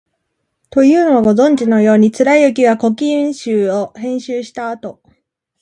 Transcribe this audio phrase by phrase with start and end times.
[0.71, 4.99] というのは、ご存じのように、貫之は「古今集」を編集したあと、